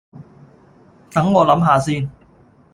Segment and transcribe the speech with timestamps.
[1.11, 2.09] 等我諗吓先